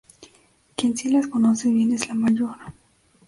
Quien 0.75 0.97
sí 0.97 1.11
las 1.11 1.27
conoce 1.27 1.69
bien 1.69 1.91
es 1.93 2.07
la 2.07 2.15
mayor". 2.15 2.57